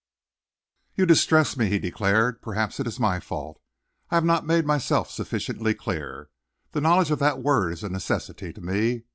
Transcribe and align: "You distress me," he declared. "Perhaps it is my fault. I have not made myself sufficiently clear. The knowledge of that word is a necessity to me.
"You 0.95 1.05
distress 1.05 1.55
me," 1.55 1.69
he 1.69 1.77
declared. 1.77 2.41
"Perhaps 2.41 2.79
it 2.79 2.87
is 2.87 2.99
my 2.99 3.19
fault. 3.19 3.61
I 4.09 4.15
have 4.15 4.25
not 4.25 4.47
made 4.47 4.65
myself 4.65 5.11
sufficiently 5.11 5.75
clear. 5.75 6.31
The 6.71 6.81
knowledge 6.81 7.11
of 7.11 7.19
that 7.19 7.37
word 7.43 7.71
is 7.71 7.83
a 7.83 7.89
necessity 7.89 8.51
to 8.51 8.61
me. 8.61 9.03